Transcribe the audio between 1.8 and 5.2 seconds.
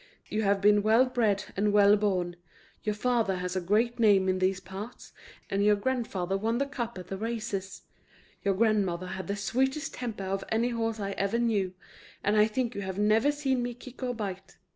born; your father has a great name in these parts,